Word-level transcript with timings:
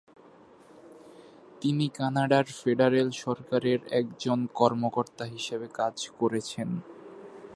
তিনি 1.61 1.85
কানাডার 1.89 2.45
ফেডারেল 2.59 3.09
সরকারের 3.23 3.79
একজন 3.91 4.39
কর্মকর্তা 4.53 5.25
হিসেবে 5.25 5.67
কাজ 5.73 5.95
করেছেন। 6.19 6.69